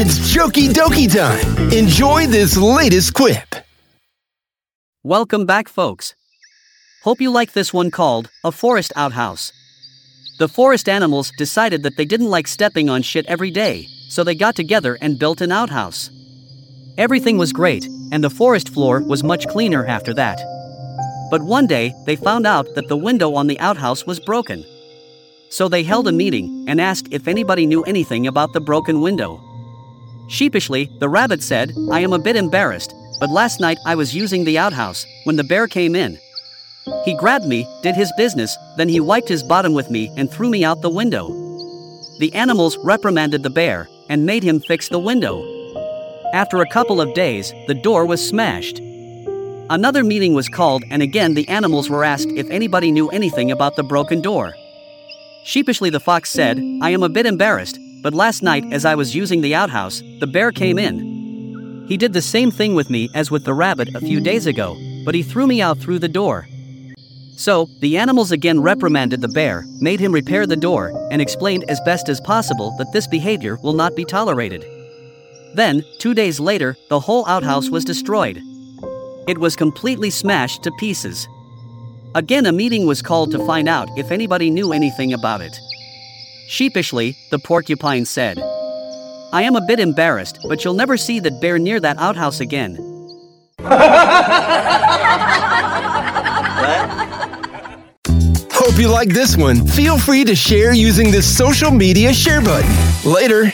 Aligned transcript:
It's 0.00 0.32
Jokie 0.32 0.68
Dokie 0.68 1.12
time. 1.12 1.72
Enjoy 1.72 2.28
this 2.28 2.56
latest 2.56 3.14
quip. 3.14 3.56
Welcome 5.02 5.44
back, 5.44 5.66
folks. 5.66 6.14
Hope 7.02 7.20
you 7.20 7.32
like 7.32 7.52
this 7.52 7.74
one 7.74 7.90
called 7.90 8.30
A 8.44 8.52
Forest 8.52 8.92
Outhouse. 8.94 9.52
The 10.38 10.46
forest 10.46 10.88
animals 10.88 11.32
decided 11.36 11.82
that 11.82 11.96
they 11.96 12.04
didn't 12.04 12.30
like 12.30 12.46
stepping 12.46 12.88
on 12.88 13.02
shit 13.02 13.26
every 13.26 13.50
day, 13.50 13.88
so 14.08 14.22
they 14.22 14.36
got 14.36 14.54
together 14.54 14.96
and 15.00 15.18
built 15.18 15.40
an 15.40 15.50
outhouse. 15.50 16.10
Everything 16.96 17.36
was 17.36 17.52
great, 17.52 17.84
and 18.12 18.22
the 18.22 18.30
forest 18.30 18.68
floor 18.68 19.02
was 19.02 19.24
much 19.24 19.48
cleaner 19.48 19.84
after 19.84 20.14
that. 20.14 20.38
But 21.28 21.42
one 21.42 21.66
day, 21.66 21.92
they 22.06 22.14
found 22.14 22.46
out 22.46 22.72
that 22.76 22.86
the 22.86 22.96
window 22.96 23.34
on 23.34 23.48
the 23.48 23.58
outhouse 23.58 24.06
was 24.06 24.20
broken. 24.20 24.64
So 25.50 25.68
they 25.68 25.82
held 25.82 26.06
a 26.06 26.12
meeting 26.12 26.66
and 26.68 26.80
asked 26.80 27.08
if 27.10 27.26
anybody 27.26 27.66
knew 27.66 27.82
anything 27.82 28.28
about 28.28 28.52
the 28.52 28.60
broken 28.60 29.00
window. 29.00 29.42
Sheepishly, 30.28 30.90
the 31.00 31.08
rabbit 31.08 31.42
said, 31.42 31.72
I 31.90 32.00
am 32.00 32.12
a 32.12 32.18
bit 32.18 32.36
embarrassed, 32.36 32.94
but 33.18 33.30
last 33.30 33.60
night 33.60 33.78
I 33.86 33.94
was 33.94 34.14
using 34.14 34.44
the 34.44 34.58
outhouse 34.58 35.06
when 35.24 35.36
the 35.36 35.44
bear 35.44 35.66
came 35.66 35.96
in. 35.96 36.18
He 37.04 37.14
grabbed 37.16 37.46
me, 37.46 37.66
did 37.82 37.94
his 37.94 38.12
business, 38.16 38.54
then 38.76 38.90
he 38.90 39.00
wiped 39.00 39.28
his 39.28 39.42
bottom 39.42 39.72
with 39.72 39.90
me 39.90 40.12
and 40.16 40.30
threw 40.30 40.50
me 40.50 40.64
out 40.64 40.82
the 40.82 40.90
window. 40.90 41.28
The 42.18 42.32
animals 42.34 42.76
reprimanded 42.78 43.42
the 43.42 43.50
bear 43.50 43.88
and 44.10 44.26
made 44.26 44.42
him 44.42 44.60
fix 44.60 44.88
the 44.88 44.98
window. 44.98 45.42
After 46.34 46.60
a 46.60 46.68
couple 46.70 47.00
of 47.00 47.14
days, 47.14 47.52
the 47.66 47.74
door 47.74 48.04
was 48.04 48.26
smashed. 48.26 48.80
Another 49.70 50.04
meeting 50.04 50.34
was 50.34 50.48
called, 50.48 50.82
and 50.90 51.02
again 51.02 51.34
the 51.34 51.48
animals 51.48 51.88
were 51.88 52.04
asked 52.04 52.28
if 52.28 52.50
anybody 52.50 52.92
knew 52.92 53.08
anything 53.10 53.50
about 53.50 53.76
the 53.76 53.82
broken 53.82 54.20
door. 54.20 54.54
Sheepishly, 55.44 55.88
the 55.88 56.00
fox 56.00 56.30
said, 56.30 56.58
I 56.82 56.90
am 56.90 57.02
a 57.02 57.08
bit 57.08 57.24
embarrassed, 57.24 57.78
but 58.02 58.14
last 58.14 58.42
night 58.42 58.64
as 58.72 58.84
I 58.84 58.94
was 58.94 59.14
using 59.14 59.40
the 59.40 59.54
outhouse, 59.54 60.02
the 60.20 60.26
bear 60.26 60.52
came 60.52 60.78
in. 60.78 61.86
He 61.88 61.96
did 61.96 62.12
the 62.12 62.22
same 62.22 62.50
thing 62.50 62.74
with 62.74 62.90
me 62.90 63.08
as 63.14 63.30
with 63.30 63.44
the 63.44 63.54
rabbit 63.54 63.94
a 63.94 64.00
few 64.00 64.20
days 64.20 64.46
ago, 64.46 64.76
but 65.04 65.14
he 65.14 65.22
threw 65.22 65.46
me 65.46 65.62
out 65.62 65.78
through 65.78 65.98
the 65.98 66.08
door. 66.08 66.46
So, 67.36 67.68
the 67.80 67.96
animals 67.96 68.32
again 68.32 68.60
reprimanded 68.60 69.20
the 69.20 69.28
bear, 69.28 69.64
made 69.80 70.00
him 70.00 70.12
repair 70.12 70.44
the 70.44 70.56
door, 70.56 70.92
and 71.12 71.22
explained 71.22 71.64
as 71.68 71.80
best 71.82 72.08
as 72.08 72.20
possible 72.20 72.74
that 72.78 72.92
this 72.92 73.06
behavior 73.06 73.58
will 73.62 73.74
not 73.74 73.94
be 73.94 74.04
tolerated. 74.04 74.64
Then, 75.54 75.84
two 75.98 76.14
days 76.14 76.40
later, 76.40 76.76
the 76.88 77.00
whole 77.00 77.26
outhouse 77.26 77.70
was 77.70 77.84
destroyed. 77.84 78.42
It 79.28 79.38
was 79.38 79.56
completely 79.56 80.10
smashed 80.10 80.62
to 80.64 80.72
pieces. 80.78 81.28
Again, 82.14 82.46
a 82.46 82.52
meeting 82.52 82.86
was 82.86 83.02
called 83.02 83.30
to 83.30 83.46
find 83.46 83.68
out 83.68 83.88
if 83.96 84.10
anybody 84.10 84.50
knew 84.50 84.72
anything 84.72 85.12
about 85.12 85.40
it. 85.40 85.56
Sheepishly, 86.48 87.14
the 87.30 87.38
porcupine 87.38 88.06
said, 88.06 88.38
I 88.38 89.42
am 89.42 89.54
a 89.54 89.60
bit 89.60 89.78
embarrassed, 89.78 90.38
but 90.48 90.64
you'll 90.64 90.72
never 90.72 90.96
see 90.96 91.20
that 91.20 91.42
bear 91.42 91.58
near 91.58 91.78
that 91.78 91.98
outhouse 91.98 92.40
again. 92.40 92.76
Hope 98.50 98.78
you 98.78 98.88
like 98.88 99.10
this 99.10 99.36
one. 99.36 99.66
Feel 99.66 99.98
free 99.98 100.24
to 100.24 100.34
share 100.34 100.72
using 100.72 101.10
this 101.10 101.26
social 101.26 101.70
media 101.70 102.14
share 102.14 102.40
button. 102.40 102.74
Later. 103.04 103.52